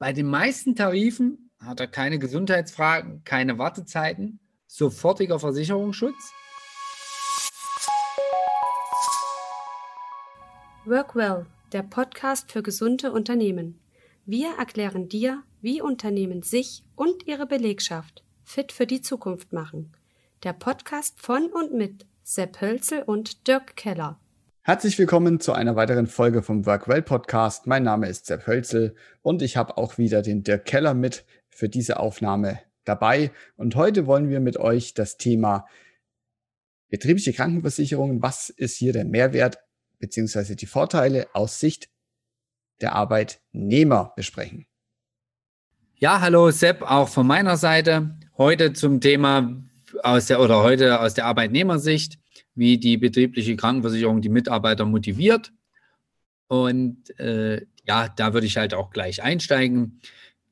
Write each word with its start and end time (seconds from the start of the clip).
Bei 0.00 0.12
den 0.12 0.26
meisten 0.26 0.76
Tarifen 0.76 1.50
hat 1.58 1.80
er 1.80 1.88
keine 1.88 2.20
Gesundheitsfragen, 2.20 3.24
keine 3.24 3.58
Wartezeiten, 3.58 4.38
sofortiger 4.68 5.40
Versicherungsschutz. 5.40 6.32
Workwell, 10.84 11.46
der 11.72 11.82
Podcast 11.82 12.52
für 12.52 12.62
gesunde 12.62 13.10
Unternehmen. 13.10 13.80
Wir 14.24 14.50
erklären 14.56 15.08
dir, 15.08 15.42
wie 15.62 15.82
Unternehmen 15.82 16.42
sich 16.42 16.84
und 16.94 17.26
ihre 17.26 17.46
Belegschaft 17.46 18.22
fit 18.44 18.70
für 18.70 18.86
die 18.86 19.02
Zukunft 19.02 19.52
machen. 19.52 19.96
Der 20.44 20.52
Podcast 20.52 21.20
von 21.20 21.46
und 21.46 21.74
mit 21.74 22.06
Sepp 22.22 22.60
Hölzel 22.60 23.02
und 23.02 23.48
Dirk 23.48 23.74
Keller. 23.74 24.20
Herzlich 24.68 24.98
willkommen 24.98 25.40
zu 25.40 25.54
einer 25.54 25.76
weiteren 25.76 26.06
Folge 26.06 26.42
vom 26.42 26.66
Workwell 26.66 27.00
Podcast. 27.00 27.66
Mein 27.66 27.84
Name 27.84 28.06
ist 28.06 28.26
Sepp 28.26 28.46
Hölzel 28.46 28.94
und 29.22 29.40
ich 29.40 29.56
habe 29.56 29.78
auch 29.78 29.96
wieder 29.96 30.20
den 30.20 30.42
Dirk 30.42 30.66
Keller 30.66 30.92
mit 30.92 31.24
für 31.48 31.70
diese 31.70 31.98
Aufnahme 31.98 32.60
dabei. 32.84 33.30
Und 33.56 33.76
heute 33.76 34.06
wollen 34.06 34.28
wir 34.28 34.40
mit 34.40 34.58
euch 34.58 34.92
das 34.92 35.16
Thema 35.16 35.66
betriebliche 36.90 37.32
Krankenversicherung, 37.32 38.20
was 38.20 38.50
ist 38.50 38.76
hier 38.76 38.92
der 38.92 39.06
Mehrwert 39.06 39.56
bzw. 40.00 40.54
die 40.54 40.66
Vorteile 40.66 41.28
aus 41.32 41.60
Sicht 41.60 41.88
der 42.82 42.92
Arbeitnehmer 42.92 44.12
besprechen. 44.16 44.66
Ja, 45.94 46.20
hallo 46.20 46.50
Sepp, 46.50 46.82
auch 46.82 47.08
von 47.08 47.26
meiner 47.26 47.56
Seite. 47.56 48.18
Heute 48.36 48.74
zum 48.74 49.00
Thema 49.00 49.64
aus 50.02 50.26
der 50.26 50.40
oder 50.40 50.62
heute 50.62 51.00
aus 51.00 51.14
der 51.14 51.26
Arbeitnehmersicht 51.26 52.18
wie 52.54 52.78
die 52.78 52.96
betriebliche 52.96 53.56
Krankenversicherung 53.56 54.20
die 54.20 54.28
Mitarbeiter 54.28 54.84
motiviert. 54.84 55.52
Und 56.48 57.18
äh, 57.20 57.66
ja, 57.86 58.08
da 58.08 58.32
würde 58.32 58.46
ich 58.46 58.56
halt 58.56 58.74
auch 58.74 58.90
gleich 58.90 59.22
einsteigen, 59.22 60.00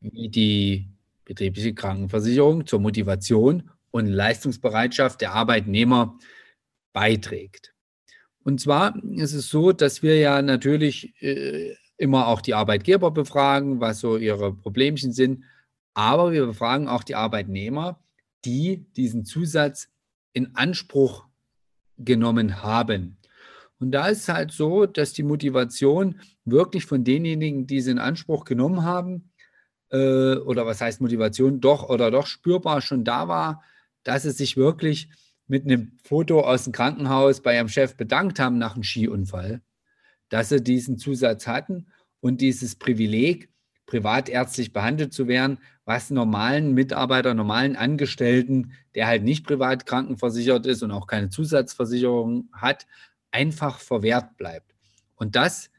wie 0.00 0.28
die 0.28 0.88
betriebliche 1.24 1.74
Krankenversicherung 1.74 2.66
zur 2.66 2.80
Motivation 2.80 3.70
und 3.90 4.06
Leistungsbereitschaft 4.06 5.20
der 5.20 5.32
Arbeitnehmer 5.32 6.18
beiträgt. 6.92 7.74
Und 8.44 8.60
zwar 8.60 8.94
ist 9.16 9.32
es 9.32 9.48
so, 9.48 9.72
dass 9.72 10.02
wir 10.02 10.18
ja 10.18 10.40
natürlich 10.42 11.20
äh, 11.20 11.74
immer 11.96 12.28
auch 12.28 12.40
die 12.40 12.54
Arbeitgeber 12.54 13.10
befragen, 13.10 13.80
was 13.80 14.00
so 14.00 14.16
ihre 14.16 14.54
Problemchen 14.54 15.12
sind, 15.12 15.42
aber 15.94 16.30
wir 16.30 16.46
befragen 16.46 16.88
auch 16.88 17.02
die 17.02 17.14
Arbeitnehmer, 17.16 17.98
die 18.46 18.86
diesen 18.96 19.24
Zusatz 19.24 19.88
in 20.32 20.54
Anspruch 20.54 21.26
genommen 21.98 22.62
haben. 22.62 23.18
Und 23.78 23.90
da 23.90 24.08
ist 24.08 24.28
halt 24.28 24.52
so, 24.52 24.86
dass 24.86 25.12
die 25.12 25.22
Motivation 25.22 26.20
wirklich 26.44 26.86
von 26.86 27.04
denjenigen, 27.04 27.66
die 27.66 27.80
sie 27.80 27.90
in 27.90 27.98
Anspruch 27.98 28.44
genommen 28.44 28.84
haben, 28.84 29.32
äh, 29.90 30.36
oder 30.36 30.64
was 30.66 30.80
heißt 30.80 31.00
Motivation, 31.00 31.60
doch 31.60 31.88
oder 31.88 32.10
doch 32.10 32.26
spürbar 32.26 32.80
schon 32.80 33.04
da 33.04 33.28
war, 33.28 33.62
dass 34.02 34.22
sie 34.22 34.30
sich 34.30 34.56
wirklich 34.56 35.10
mit 35.46 35.64
einem 35.64 35.98
Foto 36.02 36.40
aus 36.40 36.64
dem 36.64 36.72
Krankenhaus 36.72 37.40
bei 37.40 37.54
ihrem 37.54 37.68
Chef 37.68 37.96
bedankt 37.96 38.38
haben 38.38 38.58
nach 38.58 38.74
einem 38.74 38.82
Skiunfall, 38.82 39.62
dass 40.28 40.48
sie 40.48 40.62
diesen 40.62 40.98
Zusatz 40.98 41.46
hatten 41.46 41.88
und 42.20 42.40
dieses 42.40 42.76
Privileg, 42.76 43.50
privatärztlich 43.86 44.72
behandelt 44.72 45.12
zu 45.12 45.28
werden, 45.28 45.58
was 45.84 46.10
normalen 46.10 46.74
Mitarbeiter, 46.74 47.34
normalen 47.34 47.76
Angestellten, 47.76 48.72
der 48.94 49.06
halt 49.06 49.22
nicht 49.22 49.46
privat 49.46 49.86
krankenversichert 49.86 50.66
ist 50.66 50.82
und 50.82 50.90
auch 50.90 51.06
keine 51.06 51.30
Zusatzversicherung 51.30 52.48
hat, 52.52 52.86
einfach 53.30 53.78
verwehrt 53.78 54.36
bleibt. 54.36 54.74
Und 55.14 55.36
das 55.36 55.70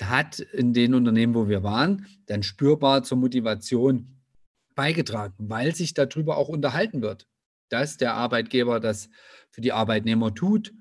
hat 0.00 0.38
in 0.38 0.72
den 0.72 0.94
Unternehmen, 0.94 1.34
wo 1.34 1.48
wir 1.48 1.62
waren, 1.62 2.06
dann 2.26 2.42
spürbar 2.42 3.02
zur 3.02 3.18
Motivation 3.18 4.20
beigetragen, 4.74 5.34
weil 5.38 5.74
sich 5.74 5.94
darüber 5.94 6.36
auch 6.36 6.48
unterhalten 6.48 7.02
wird, 7.02 7.28
dass 7.68 7.96
der 7.96 8.14
Arbeitgeber 8.14 8.80
das 8.80 9.08
für 9.50 9.60
die 9.60 9.72
Arbeitnehmer 9.72 10.34
tut 10.34 10.72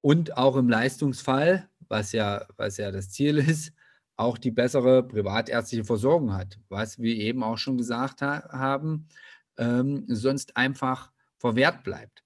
und 0.00 0.36
auch 0.36 0.56
im 0.56 0.68
Leistungsfall, 0.68 1.68
was 1.88 2.12
ja, 2.12 2.46
was 2.56 2.78
ja 2.78 2.90
das 2.90 3.10
Ziel 3.10 3.38
ist, 3.38 3.72
auch 4.16 4.38
die 4.38 4.50
bessere 4.50 5.02
privatärztliche 5.02 5.84
Versorgung 5.84 6.34
hat, 6.34 6.58
was 6.68 6.98
wir 6.98 7.14
eben 7.16 7.42
auch 7.42 7.58
schon 7.58 7.78
gesagt 7.78 8.22
ha 8.22 8.48
haben, 8.52 9.08
ähm, 9.58 10.04
sonst 10.08 10.56
einfach 10.56 11.10
verwehrt 11.38 11.82
bleibt. 11.82 12.22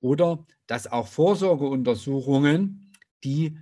Oder 0.00 0.44
dass 0.66 0.90
auch 0.90 1.06
Vorsorgeuntersuchungen, 1.06 2.92
die 3.24 3.58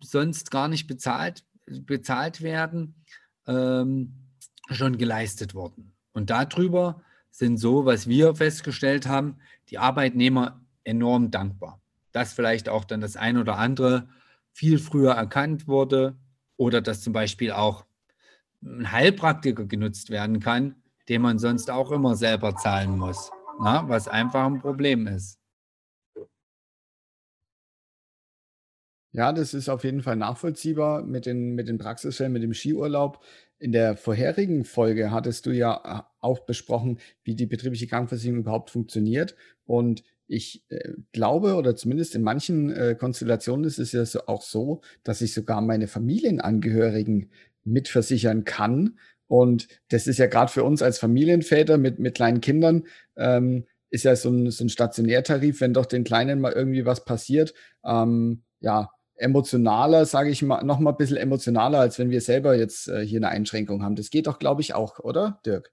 sonst 0.00 0.50
gar 0.50 0.68
nicht 0.68 0.86
bezahlt, 0.86 1.44
bezahlt 1.66 2.42
werden, 2.42 2.94
ähm, 3.46 4.14
schon 4.70 4.98
geleistet 4.98 5.54
wurden. 5.54 5.94
Und 6.12 6.30
darüber 6.30 7.02
sind 7.30 7.56
so, 7.56 7.84
was 7.84 8.06
wir 8.06 8.34
festgestellt 8.34 9.06
haben, 9.06 9.38
die 9.70 9.78
Arbeitnehmer 9.78 10.60
enorm 10.84 11.30
dankbar. 11.30 11.80
Dass 12.12 12.32
vielleicht 12.32 12.68
auch 12.68 12.84
dann 12.84 13.00
das 13.00 13.16
ein 13.16 13.38
oder 13.38 13.58
andere 13.58 14.08
viel 14.52 14.78
früher 14.78 15.12
erkannt 15.12 15.66
wurde, 15.66 16.16
oder 16.56 16.80
dass 16.80 17.00
zum 17.02 17.12
Beispiel 17.12 17.52
auch 17.52 17.84
ein 18.62 18.92
Heilpraktiker 18.92 19.66
genutzt 19.66 20.10
werden 20.10 20.40
kann, 20.40 20.76
den 21.08 21.22
man 21.22 21.38
sonst 21.38 21.70
auch 21.70 21.90
immer 21.90 22.16
selber 22.16 22.56
zahlen 22.56 22.96
muss, 22.98 23.30
na, 23.60 23.88
was 23.88 24.08
einfach 24.08 24.46
ein 24.46 24.60
Problem 24.60 25.06
ist. 25.06 25.38
Ja, 29.14 29.32
das 29.32 29.52
ist 29.52 29.68
auf 29.68 29.84
jeden 29.84 30.02
Fall 30.02 30.16
nachvollziehbar 30.16 31.02
mit 31.02 31.26
den, 31.26 31.54
mit 31.54 31.68
den 31.68 31.76
Praxisfällen, 31.76 32.32
mit 32.32 32.42
dem 32.42 32.54
Skiurlaub. 32.54 33.22
In 33.58 33.70
der 33.70 33.94
vorherigen 33.96 34.64
Folge 34.64 35.10
hattest 35.10 35.44
du 35.44 35.50
ja 35.50 36.08
auch 36.20 36.40
besprochen, 36.40 36.98
wie 37.22 37.34
die 37.34 37.44
betriebliche 37.44 37.86
Krankenversicherung 37.86 38.40
überhaupt 38.40 38.70
funktioniert. 38.70 39.36
Und 39.66 40.02
ich 40.32 40.64
äh, 40.68 40.92
glaube, 41.12 41.54
oder 41.54 41.76
zumindest 41.76 42.14
in 42.14 42.22
manchen 42.22 42.70
äh, 42.70 42.96
Konstellationen 42.98 43.64
ist 43.64 43.78
es 43.78 43.92
ja 43.92 44.04
so, 44.04 44.26
auch 44.26 44.42
so, 44.42 44.80
dass 45.04 45.20
ich 45.20 45.34
sogar 45.34 45.60
meine 45.60 45.86
Familienangehörigen 45.86 47.30
mitversichern 47.64 48.44
kann. 48.44 48.98
Und 49.28 49.68
das 49.88 50.06
ist 50.06 50.18
ja 50.18 50.26
gerade 50.26 50.50
für 50.50 50.64
uns 50.64 50.82
als 50.82 50.98
Familienväter 50.98 51.78
mit, 51.78 51.98
mit 51.98 52.14
kleinen 52.14 52.40
Kindern, 52.40 52.84
ähm, 53.16 53.66
ist 53.90 54.04
ja 54.04 54.16
so 54.16 54.30
ein, 54.30 54.50
so 54.50 54.64
ein 54.64 54.70
Stationärtarif, 54.70 55.60
wenn 55.60 55.74
doch 55.74 55.86
den 55.86 56.04
Kleinen 56.04 56.40
mal 56.40 56.52
irgendwie 56.52 56.86
was 56.86 57.04
passiert, 57.04 57.52
ähm, 57.84 58.42
ja, 58.60 58.90
emotionaler, 59.16 60.06
sage 60.06 60.30
ich 60.30 60.42
mal, 60.42 60.64
noch 60.64 60.78
mal 60.78 60.90
ein 60.90 60.96
bisschen 60.96 61.18
emotionaler, 61.18 61.78
als 61.78 61.98
wenn 61.98 62.10
wir 62.10 62.22
selber 62.22 62.56
jetzt 62.56 62.88
äh, 62.88 63.06
hier 63.06 63.18
eine 63.18 63.28
Einschränkung 63.28 63.82
haben. 63.82 63.96
Das 63.96 64.10
geht 64.10 64.26
doch, 64.26 64.38
glaube 64.38 64.62
ich, 64.62 64.74
auch, 64.74 64.98
oder, 64.98 65.40
Dirk? 65.44 65.72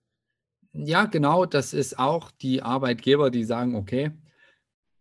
Ja, 0.74 1.06
genau, 1.06 1.46
das 1.46 1.74
ist 1.74 1.98
auch 1.98 2.30
die 2.30 2.62
Arbeitgeber, 2.62 3.32
die 3.32 3.46
sagen, 3.46 3.76
okay, 3.76 4.12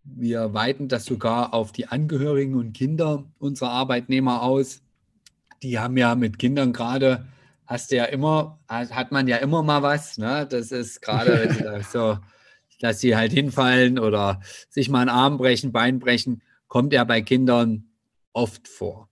wir 0.05 0.55
weiten 0.55 0.89
das 0.89 1.05
sogar 1.05 1.55
auf 1.55 1.73
die 1.73 1.87
Angehörigen 1.87 2.55
und 2.55 2.73
Kinder 2.73 3.25
unserer 3.39 3.71
Arbeitnehmer 3.71 4.43
aus. 4.43 4.81
Die 5.63 5.79
haben 5.79 5.97
ja 5.97 6.15
mit 6.15 6.39
Kindern 6.39 6.73
gerade, 6.73 7.27
hast 7.67 7.91
du 7.91 7.97
ja 7.97 8.05
immer, 8.05 8.59
hat 8.69 9.13
man 9.13 9.29
ja 9.29 9.37
immer 9.37 9.63
mal 9.63 9.83
was. 9.83 10.19
Ne? 10.19 10.47
Das 10.49 10.73
ist 10.73 11.03
gerade 11.03 11.83
so, 11.93 12.19
dass 12.81 13.01
sie 13.01 13.17
halt 13.17 13.33
hinfallen 13.33 13.99
oder 13.99 14.41
sich 14.69 14.89
mal 14.89 15.01
einen 15.01 15.11
Arm 15.11 15.39
brechen, 15.39 15.73
Bein 15.73 15.99
brechen, 15.99 16.43
kommt 16.69 16.93
ja 16.93 17.05
bei 17.05 17.21
Kindern 17.21 17.89
oft 18.33 18.69
vor. 18.69 19.09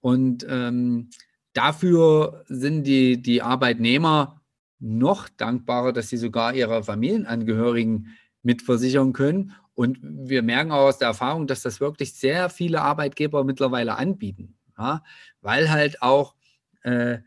Und 0.00 0.46
ähm, 0.48 1.10
dafür 1.52 2.44
sind 2.48 2.84
die, 2.84 3.20
die 3.20 3.42
Arbeitnehmer 3.42 4.40
noch 4.78 5.28
dankbarer, 5.28 5.92
dass 5.92 6.08
sie 6.08 6.16
sogar 6.16 6.54
ihre 6.54 6.82
Familienangehörigen 6.82 8.16
mitversichern 8.42 9.12
können 9.12 9.54
und 9.74 9.98
wir 10.02 10.42
merken 10.42 10.72
auch 10.72 10.88
aus 10.88 10.98
der 10.98 11.08
Erfahrung, 11.08 11.46
dass 11.46 11.62
das 11.62 11.80
wirklich 11.80 12.14
sehr 12.14 12.50
viele 12.50 12.82
Arbeitgeber 12.82 13.44
mittlerweile 13.44 13.96
anbieten, 13.96 14.56
ja? 14.78 15.02
weil 15.40 15.70
halt 15.70 16.02
auch 16.02 16.34
äh, 16.82 17.18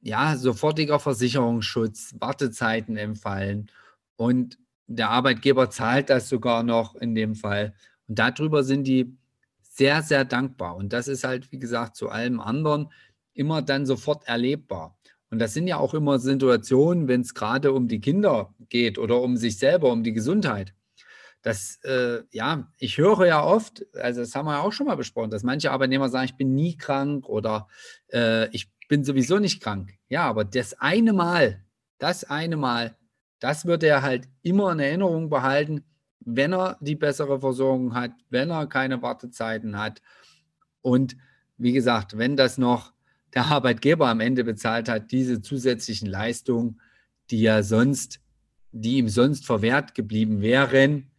ja, 0.00 0.36
sofortiger 0.36 1.00
Versicherungsschutz, 1.00 2.14
Wartezeiten 2.18 2.96
empfallen 2.96 3.70
und 4.16 4.58
der 4.86 5.10
Arbeitgeber 5.10 5.70
zahlt 5.70 6.10
das 6.10 6.28
sogar 6.28 6.62
noch 6.62 6.94
in 6.94 7.14
dem 7.14 7.34
Fall. 7.34 7.74
Und 8.06 8.18
darüber 8.18 8.62
sind 8.62 8.84
die 8.84 9.16
sehr, 9.62 10.02
sehr 10.02 10.24
dankbar. 10.24 10.76
Und 10.76 10.92
das 10.92 11.08
ist 11.08 11.24
halt, 11.24 11.50
wie 11.52 11.58
gesagt, 11.58 11.96
zu 11.96 12.10
allem 12.10 12.40
anderen 12.40 12.90
immer 13.32 13.62
dann 13.62 13.86
sofort 13.86 14.26
erlebbar. 14.28 14.96
Und 15.34 15.40
das 15.40 15.52
sind 15.52 15.66
ja 15.66 15.76
auch 15.76 15.94
immer 15.94 16.18
Situationen, 16.18 17.08
wenn 17.08 17.20
es 17.20 17.34
gerade 17.34 17.72
um 17.72 17.88
die 17.88 18.00
Kinder 18.00 18.54
geht 18.68 18.98
oder 18.98 19.20
um 19.20 19.36
sich 19.36 19.58
selber, 19.58 19.92
um 19.92 20.02
die 20.02 20.12
Gesundheit 20.12 20.72
das, 21.44 21.78
äh, 21.84 22.22
ja, 22.30 22.72
ich 22.78 22.96
höre 22.96 23.26
ja 23.26 23.44
oft, 23.44 23.84
also 23.96 24.22
das 24.22 24.34
haben 24.34 24.46
wir 24.46 24.52
ja 24.52 24.60
auch 24.62 24.72
schon 24.72 24.86
mal 24.86 24.96
besprochen, 24.96 25.30
dass 25.30 25.42
manche 25.42 25.70
Arbeitnehmer 25.70 26.08
sagen, 26.08 26.24
ich 26.24 26.36
bin 26.36 26.54
nie 26.54 26.74
krank 26.78 27.28
oder 27.28 27.68
äh, 28.10 28.48
ich 28.48 28.72
bin 28.88 29.04
sowieso 29.04 29.38
nicht 29.38 29.62
krank. 29.62 29.92
Ja, 30.08 30.22
aber 30.22 30.46
das 30.46 30.72
eine 30.80 31.12
Mal, 31.12 31.62
das 31.98 32.24
eine 32.24 32.56
Mal, 32.56 32.96
das 33.40 33.66
wird 33.66 33.82
er 33.82 34.00
halt 34.00 34.26
immer 34.40 34.72
in 34.72 34.80
Erinnerung 34.80 35.28
behalten, 35.28 35.84
wenn 36.20 36.54
er 36.54 36.78
die 36.80 36.96
bessere 36.96 37.40
Versorgung 37.40 37.94
hat, 37.94 38.12
wenn 38.30 38.48
er 38.50 38.66
keine 38.66 39.02
Wartezeiten 39.02 39.78
hat. 39.78 40.00
Und 40.80 41.14
wie 41.58 41.72
gesagt, 41.72 42.16
wenn 42.16 42.38
das 42.38 42.56
noch 42.56 42.93
der 43.34 43.46
Arbeitgeber 43.46 44.08
am 44.08 44.20
Ende 44.20 44.44
bezahlt 44.44 44.88
hat, 44.88 45.10
diese 45.10 45.42
zusätzlichen 45.42 46.08
Leistungen, 46.08 46.80
die 47.30 47.40
ja 47.40 47.62
sonst, 47.62 48.20
die 48.72 48.98
ihm 48.98 49.08
sonst 49.08 49.44
verwehrt 49.44 49.94
geblieben 49.94 50.40
wären, 50.40 51.10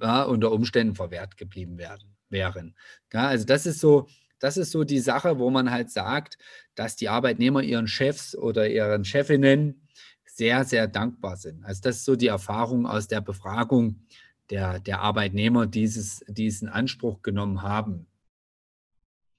ja, 0.00 0.22
unter 0.22 0.52
Umständen 0.52 0.94
verwehrt 0.94 1.36
geblieben 1.36 1.78
werden, 1.78 2.14
wären. 2.28 2.74
Ja, 3.12 3.28
also 3.28 3.44
das 3.44 3.66
ist 3.66 3.80
so, 3.80 4.08
das 4.38 4.56
ist 4.56 4.72
so 4.72 4.84
die 4.84 4.98
Sache, 4.98 5.38
wo 5.38 5.50
man 5.50 5.70
halt 5.70 5.90
sagt, 5.90 6.38
dass 6.74 6.96
die 6.96 7.08
Arbeitnehmer 7.08 7.62
ihren 7.62 7.86
Chefs 7.86 8.34
oder 8.34 8.68
ihren 8.68 9.04
Chefinnen 9.04 9.86
sehr, 10.24 10.64
sehr 10.64 10.88
dankbar 10.88 11.36
sind. 11.36 11.64
Also 11.64 11.82
das 11.82 11.96
ist 11.96 12.04
so 12.04 12.16
die 12.16 12.28
Erfahrung 12.28 12.86
aus 12.86 13.06
der 13.06 13.20
Befragung 13.20 14.06
der, 14.50 14.80
der 14.80 15.00
Arbeitnehmer, 15.00 15.66
dieses, 15.66 16.24
diesen 16.26 16.68
Anspruch 16.68 17.22
genommen 17.22 17.62
haben. 17.62 18.06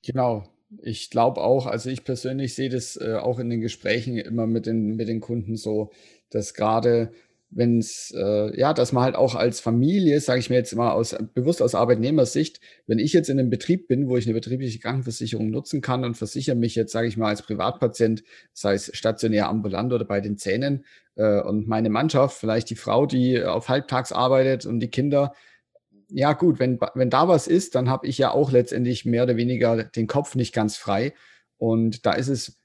Genau. 0.04 0.53
Ich 0.82 1.10
glaube 1.10 1.42
auch, 1.42 1.66
also 1.66 1.90
ich 1.90 2.04
persönlich 2.04 2.56
sehe 2.56 2.70
das 2.70 2.96
äh, 2.98 3.16
auch 3.16 3.40
in 3.40 3.50
den 3.50 3.62
Gesprächen 3.62 4.18
immer 4.18 4.48
mit 4.48 4.66
den, 4.66 4.96
mit 4.96 5.08
den 5.08 5.22
Kunden 5.22 5.56
so, 5.56 5.92
dass 6.30 6.54
gerade 6.54 7.12
wenn 7.56 7.78
es, 7.78 8.12
äh, 8.18 8.60
ja, 8.60 8.74
dass 8.74 8.94
man 8.94 9.04
halt 9.04 9.16
auch 9.16 9.36
als 9.36 9.60
Familie, 9.60 10.20
sage 10.20 10.40
ich 10.40 10.50
mir 10.50 10.56
jetzt 10.56 10.76
mal 10.76 10.92
aus, 10.92 11.16
bewusst 11.36 11.62
aus 11.62 11.76
Arbeitnehmersicht, 11.76 12.60
wenn 12.88 12.98
ich 12.98 13.14
jetzt 13.14 13.30
in 13.30 13.40
einem 13.40 13.52
Betrieb 13.52 13.88
bin, 13.88 14.08
wo 14.08 14.18
ich 14.18 14.26
eine 14.26 14.34
betriebliche 14.34 14.80
Krankenversicherung 14.80 15.52
nutzen 15.52 15.82
kann 15.82 16.04
und 16.04 16.18
versichere 16.18 16.56
mich 16.56 16.74
jetzt, 16.76 16.92
sage 16.92 17.08
ich 17.08 17.16
mal, 17.16 17.30
als 17.30 17.44
Privatpatient, 17.44 18.24
sei 18.54 18.74
es 18.74 18.90
stationär, 18.96 19.50
ambulant 19.50 19.94
oder 19.94 20.06
bei 20.06 20.20
den 20.20 20.38
Zähnen, 20.38 20.84
äh, 21.16 21.42
und 21.42 21.68
meine 21.68 21.90
Mannschaft, 21.90 22.38
vielleicht 22.38 22.70
die 22.70 22.76
Frau, 22.76 23.06
die 23.06 23.44
auf 23.44 23.70
Halbtags 23.70 24.12
arbeitet 24.12 24.66
und 24.66 24.80
die 24.80 24.90
Kinder, 24.90 25.34
ja 26.14 26.34
gut, 26.34 26.60
wenn, 26.60 26.80
wenn 26.94 27.10
da 27.10 27.28
was 27.28 27.48
ist, 27.48 27.76
dann 27.76 27.90
habe 27.90 28.08
ich 28.08 28.20
ja 28.20 28.32
auch 28.32 28.52
letztendlich 28.52 29.04
mehr 29.04 29.24
oder 29.24 29.36
weniger 29.36 29.84
den 29.84 30.08
Kopf 30.08 30.36
nicht 30.36 30.54
ganz 30.54 30.78
frei. 30.78 31.14
Und 31.58 32.06
da 32.06 32.14
ist 32.14 32.28
es, 32.28 32.62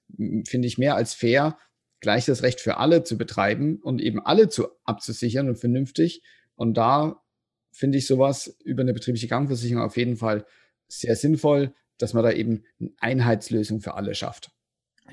finde 0.46 0.68
ich, 0.68 0.76
mehr 0.76 0.96
als 0.96 1.14
fair, 1.14 1.56
gleich 2.00 2.26
das 2.26 2.42
Recht 2.42 2.60
für 2.60 2.76
alle 2.76 3.04
zu 3.04 3.16
betreiben 3.16 3.80
und 3.82 4.00
eben 4.00 4.20
alle 4.24 4.48
zu 4.48 4.68
abzusichern 4.84 5.48
und 5.48 5.56
vernünftig. 5.56 6.22
Und 6.56 6.74
da 6.74 7.22
finde 7.72 7.98
ich 7.98 8.06
sowas 8.06 8.58
über 8.64 8.82
eine 8.82 8.92
betriebliche 8.92 9.28
Krankenversicherung 9.28 9.82
auf 9.82 9.96
jeden 9.96 10.16
Fall 10.16 10.44
sehr 10.86 11.16
sinnvoll, 11.16 11.74
dass 11.96 12.12
man 12.12 12.24
da 12.24 12.32
eben 12.32 12.64
eine 12.80 12.90
Einheitslösung 12.98 13.80
für 13.80 13.94
alle 13.94 14.14
schafft. 14.14 14.50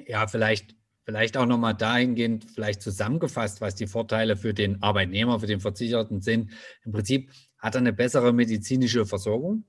Ja, 0.08 0.28
vielleicht, 0.28 0.76
vielleicht 1.04 1.38
auch 1.38 1.46
nochmal 1.46 1.74
dahingehend, 1.74 2.46
vielleicht 2.54 2.82
zusammengefasst, 2.82 3.62
was 3.62 3.76
die 3.76 3.88
Vorteile 3.88 4.36
für 4.36 4.54
den 4.54 4.84
Arbeitnehmer, 4.84 5.40
für 5.40 5.48
den 5.48 5.62
Versicherten 5.62 6.22
sind. 6.22 6.52
Im 6.84 6.92
Prinzip 6.92 7.32
hat 7.58 7.76
er 7.76 7.80
eine 7.80 7.94
bessere 7.94 8.34
medizinische 8.34 9.06
Versorgung. 9.06 9.66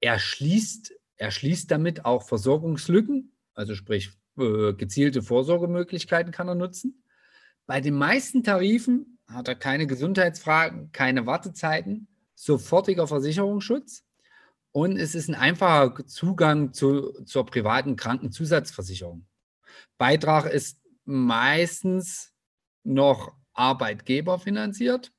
Er 0.00 0.18
schließt, 0.18 0.94
er 1.16 1.30
schließt 1.30 1.70
damit 1.70 2.04
auch 2.04 2.22
Versorgungslücken, 2.22 3.32
also 3.54 3.74
sprich 3.74 4.10
äh, 4.38 4.72
gezielte 4.74 5.22
Vorsorgemöglichkeiten 5.22 6.32
kann 6.32 6.48
er 6.48 6.54
nutzen. 6.54 7.02
Bei 7.66 7.80
den 7.80 7.94
meisten 7.94 8.42
Tarifen 8.42 9.18
hat 9.26 9.48
er 9.48 9.56
keine 9.56 9.86
Gesundheitsfragen, 9.86 10.90
keine 10.92 11.26
Wartezeiten, 11.26 12.08
sofortiger 12.34 13.06
Versicherungsschutz 13.06 14.04
und 14.72 14.96
es 14.96 15.14
ist 15.14 15.28
ein 15.28 15.34
einfacher 15.34 16.06
Zugang 16.06 16.72
zu, 16.72 17.12
zur 17.24 17.44
privaten 17.46 17.96
Krankenzusatzversicherung. 17.96 19.26
Beitrag 19.98 20.46
ist 20.46 20.80
meistens 21.04 22.32
noch 22.84 23.32
Arbeitgeber 23.54 24.38
finanziert 24.38 25.12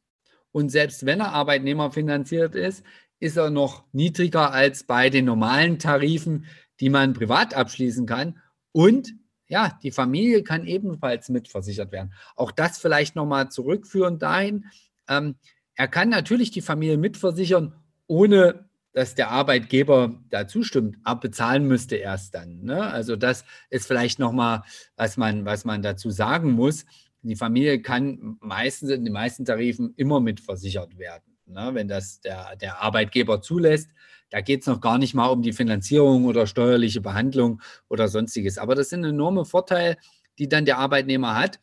und 0.51 0.69
selbst 0.69 1.05
wenn 1.05 1.19
er 1.19 1.33
Arbeitnehmer 1.33 1.91
finanziert 1.91 2.55
ist, 2.55 2.83
ist 3.19 3.37
er 3.37 3.49
noch 3.49 3.83
niedriger 3.91 4.51
als 4.51 4.83
bei 4.83 5.09
den 5.09 5.25
normalen 5.25 5.79
Tarifen, 5.79 6.45
die 6.79 6.89
man 6.89 7.13
privat 7.13 7.53
abschließen 7.53 8.05
kann 8.05 8.39
und 8.71 9.13
ja, 9.49 9.79
die 9.81 9.91
Familie 9.91 10.43
kann 10.43 10.65
ebenfalls 10.65 11.27
mitversichert 11.29 11.91
werden. 11.91 12.13
Auch 12.35 12.51
das 12.51 12.77
vielleicht 12.77 13.15
nochmal 13.15 13.49
zurückführen 13.49 14.19
dahin. 14.19 14.65
Ähm, 15.07 15.35
er 15.75 15.87
kann 15.87 16.09
natürlich 16.09 16.51
die 16.51 16.61
Familie 16.61 16.97
mitversichern, 16.97 17.73
ohne 18.05 18.69
dass 18.93 19.15
der 19.15 19.29
Arbeitgeber 19.29 20.19
da 20.29 20.47
zustimmt, 20.47 20.97
abbezahlen 21.03 21.65
müsste 21.65 21.95
erst 21.95 22.35
dann. 22.35 22.61
Ne? 22.63 22.81
Also 22.91 23.15
das 23.15 23.43
ist 23.69 23.87
vielleicht 23.87 24.19
nochmal, 24.19 24.63
was 24.95 25.17
man, 25.17 25.45
was 25.45 25.65
man 25.65 25.81
dazu 25.81 26.09
sagen 26.09 26.51
muss. 26.51 26.85
Die 27.21 27.35
Familie 27.35 27.81
kann 27.81 28.37
meistens 28.39 28.91
in 28.91 29.03
den 29.03 29.13
meisten 29.13 29.45
Tarifen 29.45 29.93
immer 29.97 30.19
mitversichert 30.19 30.97
werden, 30.97 31.37
ne? 31.45 31.71
wenn 31.73 31.87
das 31.87 32.21
der, 32.21 32.55
der 32.55 32.81
Arbeitgeber 32.81 33.41
zulässt. 33.41 33.89
Da 34.29 34.41
geht 34.41 34.61
es 34.61 34.67
noch 34.67 34.79
gar 34.79 34.97
nicht 34.97 35.13
mal 35.15 35.27
um 35.27 35.41
die 35.41 35.53
Finanzierung 35.53 36.25
oder 36.25 36.47
steuerliche 36.47 37.01
Behandlung 37.01 37.61
oder 37.89 38.07
sonstiges. 38.07 38.57
Aber 38.57 38.75
das 38.75 38.89
sind 38.89 39.03
enorme 39.03 39.43
Vorteile, 39.43 39.97
die 40.37 40.47
dann 40.47 40.65
der 40.65 40.77
Arbeitnehmer 40.77 41.35
hat. 41.35 41.59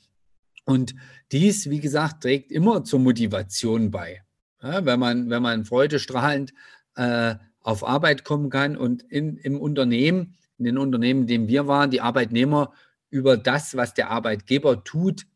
Und 0.64 0.94
dies, 1.32 1.70
wie 1.70 1.80
gesagt, 1.80 2.22
trägt 2.22 2.52
immer 2.52 2.84
zur 2.84 2.98
Motivation 2.98 3.90
bei. 3.90 4.22
Ja, 4.62 4.84
wenn, 4.84 4.98
man, 4.98 5.30
wenn 5.30 5.42
man 5.42 5.64
freudestrahlend 5.64 6.52
äh, 6.96 7.36
auf 7.60 7.86
Arbeit 7.86 8.24
kommen 8.24 8.50
kann 8.50 8.76
und 8.76 9.02
in, 9.02 9.36
im 9.38 9.60
Unternehmen, 9.60 10.36
in 10.58 10.64
den 10.64 10.78
Unternehmen, 10.78 11.22
in 11.22 11.26
denen 11.26 11.48
wir 11.48 11.66
waren, 11.66 11.90
die 11.90 12.00
Arbeitnehmer 12.00 12.72
über 13.10 13.36
das, 13.36 13.76
was 13.76 13.94
der 13.94 14.10
Arbeitgeber 14.10 14.82
tut, 14.82 15.26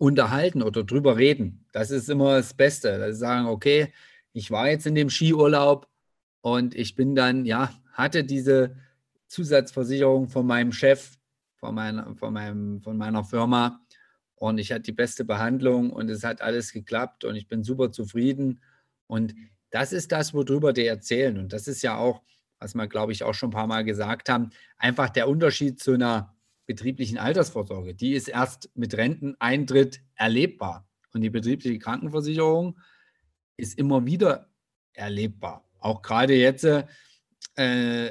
unterhalten 0.00 0.62
oder 0.62 0.82
drüber 0.82 1.16
reden. 1.16 1.66
Das 1.72 1.90
ist 1.90 2.08
immer 2.08 2.36
das 2.36 2.54
Beste. 2.54 3.12
Sie 3.12 3.18
sagen, 3.18 3.46
okay, 3.46 3.92
ich 4.32 4.50
war 4.50 4.68
jetzt 4.68 4.86
in 4.86 4.94
dem 4.94 5.10
Skiurlaub, 5.10 5.90
und 6.42 6.74
ich 6.74 6.94
bin 6.94 7.14
dann, 7.14 7.44
ja, 7.44 7.72
hatte 7.92 8.24
diese 8.24 8.76
Zusatzversicherung 9.26 10.28
von 10.28 10.46
meinem 10.46 10.72
Chef, 10.72 11.18
von 11.56 11.74
meiner, 11.74 12.14
von 12.16 12.32
meinem, 12.32 12.80
von 12.80 12.96
meiner 12.96 13.24
Firma. 13.24 13.80
Und 14.34 14.58
ich 14.58 14.72
hatte 14.72 14.82
die 14.82 14.92
beste 14.92 15.24
Behandlung 15.24 15.90
und 15.90 16.08
es 16.08 16.24
hat 16.24 16.40
alles 16.40 16.72
geklappt 16.72 17.24
und 17.24 17.36
ich 17.36 17.46
bin 17.46 17.62
super 17.62 17.92
zufrieden. 17.92 18.62
Und 19.06 19.34
das 19.70 19.92
ist 19.92 20.12
das, 20.12 20.32
worüber 20.32 20.72
die 20.72 20.86
erzählen. 20.86 21.36
Und 21.36 21.52
das 21.52 21.68
ist 21.68 21.82
ja 21.82 21.98
auch, 21.98 22.22
was 22.58 22.74
wir, 22.74 22.88
glaube 22.88 23.12
ich, 23.12 23.22
auch 23.22 23.34
schon 23.34 23.50
ein 23.50 23.52
paar 23.52 23.66
Mal 23.66 23.84
gesagt 23.84 24.30
haben, 24.30 24.50
einfach 24.78 25.10
der 25.10 25.28
Unterschied 25.28 25.78
zu 25.78 25.92
einer 25.92 26.34
betrieblichen 26.72 27.18
Altersvorsorge. 27.18 27.94
Die 27.94 28.12
ist 28.12 28.28
erst 28.28 28.70
mit 28.74 28.96
Renteneintritt 28.96 30.00
erlebbar. 30.14 30.86
Und 31.12 31.22
die 31.22 31.30
betriebliche 31.30 31.78
Krankenversicherung 31.78 32.78
ist 33.56 33.78
immer 33.78 34.06
wieder 34.06 34.48
erlebbar 34.92 35.64
auch 35.80 36.02
gerade 36.02 36.34
jetzt 36.34 36.64
äh, 36.64 36.84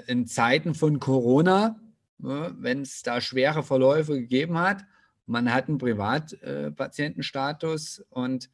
in 0.05 0.25
Zeiten 0.27 0.75
von 0.75 0.99
Corona, 0.99 1.79
äh, 2.21 2.49
wenn 2.57 2.81
es 2.81 3.01
da 3.03 3.21
schwere 3.21 3.63
Verläufe 3.63 4.19
gegeben 4.19 4.59
hat, 4.59 4.83
man 5.25 5.53
hat 5.53 5.69
einen 5.69 5.77
Privatpatientenstatus 5.77 7.99
äh, 7.99 8.03
und 8.09 8.49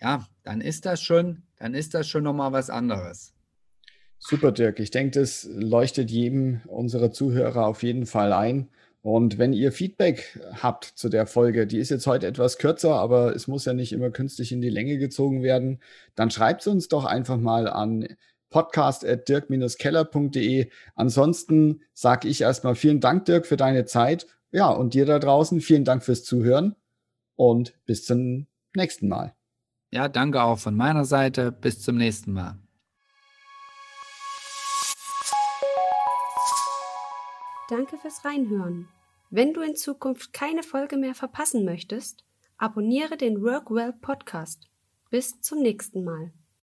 ja, 0.00 0.24
dann 0.44 0.60
ist 0.60 0.86
das 0.86 1.02
schon, 1.02 1.42
dann 1.56 1.74
ist 1.74 1.92
das 1.94 2.06
schon 2.06 2.22
nochmal 2.22 2.52
was 2.52 2.70
anderes. 2.70 3.34
Super, 4.20 4.52
Dirk. 4.52 4.78
Ich 4.80 4.90
denke, 4.90 5.18
das 5.18 5.48
leuchtet 5.50 6.10
jedem 6.10 6.60
unserer 6.66 7.12
Zuhörer 7.12 7.66
auf 7.66 7.82
jeden 7.82 8.06
Fall 8.06 8.32
ein. 8.32 8.68
Und 9.00 9.38
wenn 9.38 9.52
ihr 9.52 9.72
Feedback 9.72 10.38
habt 10.60 10.84
zu 10.84 11.08
der 11.08 11.26
Folge, 11.26 11.66
die 11.66 11.78
ist 11.78 11.90
jetzt 11.90 12.06
heute 12.06 12.26
etwas 12.26 12.58
kürzer, 12.58 12.96
aber 12.96 13.34
es 13.34 13.46
muss 13.46 13.64
ja 13.64 13.72
nicht 13.72 13.92
immer 13.92 14.10
künstlich 14.10 14.52
in 14.52 14.60
die 14.60 14.70
Länge 14.70 14.98
gezogen 14.98 15.42
werden, 15.42 15.80
dann 16.14 16.30
schreibt 16.30 16.66
uns 16.66 16.88
doch 16.88 17.04
einfach 17.04 17.36
mal 17.36 17.68
an 17.68 18.08
podcast.dirk-keller.de. 18.50 20.70
Ansonsten 20.94 21.82
sage 21.92 22.28
ich 22.28 22.40
erstmal 22.40 22.74
vielen 22.74 23.00
Dank, 23.00 23.26
Dirk, 23.26 23.46
für 23.46 23.56
deine 23.56 23.84
Zeit. 23.84 24.26
Ja, 24.50 24.70
und 24.70 24.94
dir 24.94 25.06
da 25.06 25.18
draußen 25.18 25.60
vielen 25.60 25.84
Dank 25.84 26.02
fürs 26.02 26.24
Zuhören 26.24 26.74
und 27.36 27.74
bis 27.84 28.04
zum 28.04 28.46
nächsten 28.74 29.08
Mal. 29.08 29.34
Ja, 29.90 30.08
danke 30.08 30.42
auch 30.42 30.58
von 30.58 30.74
meiner 30.74 31.04
Seite. 31.04 31.52
Bis 31.52 31.80
zum 31.80 31.96
nächsten 31.96 32.32
Mal. 32.32 32.58
Danke 37.68 37.98
fürs 37.98 38.24
Reinhören. 38.24 38.88
Wenn 39.30 39.52
du 39.52 39.60
in 39.60 39.76
Zukunft 39.76 40.32
keine 40.32 40.62
Folge 40.62 40.96
mehr 40.96 41.14
verpassen 41.14 41.66
möchtest, 41.66 42.24
abonniere 42.56 43.18
den 43.18 43.42
Workwell 43.42 43.92
Podcast. 43.92 44.68
Bis 45.10 45.40
zum 45.42 45.60
nächsten 45.60 46.02
Mal. 46.02 46.32